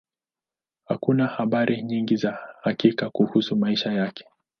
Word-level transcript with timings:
Hakuna 0.85 1.27
habari 1.27 1.81
nyingi 1.81 2.15
za 2.15 2.37
hakika 2.61 3.09
kuhusu 3.09 3.55
maisha 3.55 3.93
yake. 3.93 4.25